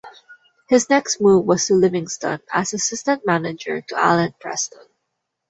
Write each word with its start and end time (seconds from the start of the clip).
His 0.67 0.89
next 0.89 1.21
move 1.21 1.45
was 1.45 1.67
to 1.67 1.75
Livingston 1.75 2.39
as 2.51 2.73
assistant 2.73 3.23
manager 3.23 3.81
to 3.81 3.95
Allan 3.95 4.33
Preston. 4.39 4.87